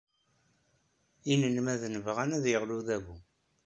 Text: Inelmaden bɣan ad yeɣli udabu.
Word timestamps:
Inelmaden 1.31 1.95
bɣan 2.05 2.31
ad 2.37 2.45
yeɣli 2.51 2.73
udabu. 2.79 3.15